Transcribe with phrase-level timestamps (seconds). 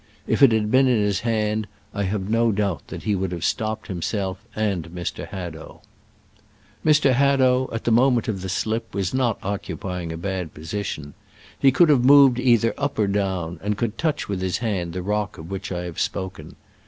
[0.25, 3.45] If it had been in his hand I have no doubt that he would have
[3.45, 5.27] stop ped himself and Mr.
[5.27, 5.83] Hadow.
[6.83, 7.13] Mr.
[7.13, 11.13] Hadow, at the moment of the slip, was not oc cupying a bad position.
[11.59, 15.03] He could have moved either up or down, and could touch with his hand the
[15.03, 16.55] rock of which I have spoken.